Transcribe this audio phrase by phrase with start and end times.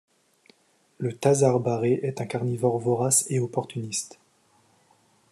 [0.97, 4.17] Le Thazard barré est un carnivore vorace et opportuniste.